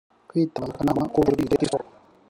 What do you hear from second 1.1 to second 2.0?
k ubujurire k isoko